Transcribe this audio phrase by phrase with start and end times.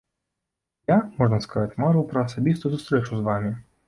[0.91, 3.53] Я, можна сказаць, марыў пра асабістую сустрэчу з вамі.